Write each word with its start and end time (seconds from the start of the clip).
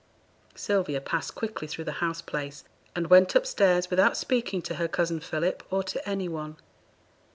Sylvia 0.55 0.99
passed 0.99 1.35
quickly 1.35 1.67
through 1.67 1.83
the 1.83 1.91
house 2.01 2.23
place, 2.23 2.63
and 2.95 3.05
went 3.11 3.35
upstairs 3.35 3.91
without 3.91 4.17
speaking 4.17 4.59
to 4.63 4.77
her 4.77 4.87
cousin 4.87 5.19
Philip 5.19 5.61
or 5.69 5.83
to 5.83 6.09
any 6.09 6.27
one. 6.27 6.57